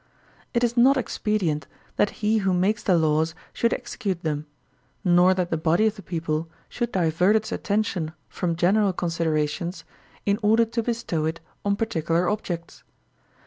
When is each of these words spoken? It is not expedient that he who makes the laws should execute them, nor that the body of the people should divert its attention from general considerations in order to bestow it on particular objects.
It 0.55 0.63
is 0.63 0.75
not 0.75 0.97
expedient 0.97 1.67
that 1.97 2.09
he 2.25 2.39
who 2.39 2.53
makes 2.55 2.81
the 2.81 2.97
laws 2.97 3.35
should 3.53 3.71
execute 3.71 4.23
them, 4.23 4.47
nor 5.03 5.35
that 5.35 5.51
the 5.51 5.57
body 5.61 5.85
of 5.85 5.95
the 5.95 6.01
people 6.01 6.49
should 6.69 6.91
divert 6.91 7.35
its 7.35 7.51
attention 7.51 8.13
from 8.27 8.55
general 8.55 8.93
considerations 8.93 9.83
in 10.25 10.39
order 10.41 10.65
to 10.65 10.81
bestow 10.81 11.25
it 11.25 11.39
on 11.63 11.75
particular 11.75 12.27
objects. 12.27 12.83